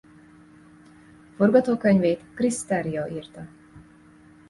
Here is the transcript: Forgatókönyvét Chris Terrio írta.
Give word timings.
Forgatókönyvét 1.37 2.23
Chris 2.33 2.63
Terrio 2.65 3.07
írta. 3.07 3.47